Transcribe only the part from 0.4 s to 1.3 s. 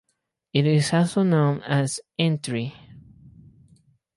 It is also